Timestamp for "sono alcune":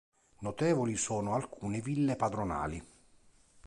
0.97-1.79